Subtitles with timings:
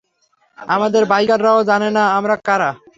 [0.57, 2.69] আমাদের বাইকাররাও জানে না আমরা কারা।